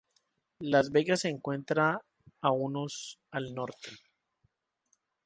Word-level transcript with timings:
Las 0.61 0.89
Vegas 0.89 1.19
se 1.19 1.29
encuentra 1.29 2.01
a 2.41 2.51
unos 2.51 3.19
al 3.29 3.53
norte. 3.53 3.91